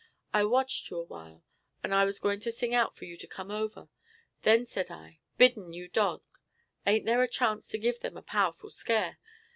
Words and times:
I 0.33 0.45
watched 0.45 0.89
you 0.89 0.97
awhile, 0.97 1.43
and 1.83 1.91
was 1.93 2.17
gwine 2.17 2.39
to 2.39 2.51
sing 2.51 2.73
out 2.73 2.95
for 2.97 3.05
you 3.05 3.15
to 3.17 3.27
come 3.27 3.51
over. 3.51 3.87
Then 4.41 4.65
said 4.65 4.89
I, 4.89 5.19
'Biddon, 5.37 5.73
you 5.73 5.87
dog, 5.89 6.23
ain't 6.87 7.05
there 7.05 7.21
a 7.21 7.27
chance 7.27 7.67
to 7.67 7.77
give 7.77 7.99
them 7.99 8.17
a 8.17 8.23
powerful 8.23 8.71
scare. 8.71 9.19